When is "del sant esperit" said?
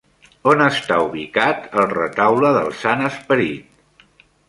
2.59-4.15